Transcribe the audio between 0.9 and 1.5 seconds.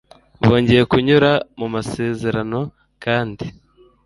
kunyura